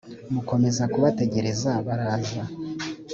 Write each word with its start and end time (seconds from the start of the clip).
mukomeza 0.33 0.83
kubategereza 0.93 1.71
baraza. 1.87 2.41